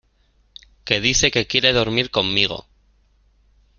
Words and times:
que 0.83 0.99
dice 0.99 1.29
que 1.29 1.45
quiere 1.45 1.73
dormir 1.73 2.09
conmigo. 2.09 2.65